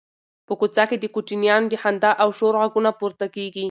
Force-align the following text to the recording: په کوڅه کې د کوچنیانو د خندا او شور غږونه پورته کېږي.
په 0.47 0.53
کوڅه 0.59 0.83
کې 0.89 0.97
د 0.99 1.05
کوچنیانو 1.15 1.69
د 1.71 1.75
خندا 1.81 2.11
او 2.23 2.29
شور 2.37 2.53
غږونه 2.61 2.91
پورته 2.99 3.25
کېږي. 3.35 3.59